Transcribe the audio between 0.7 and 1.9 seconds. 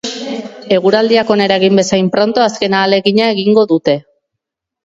Eguraldiak onera egin